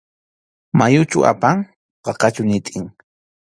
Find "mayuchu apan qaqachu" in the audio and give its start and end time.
0.77-2.43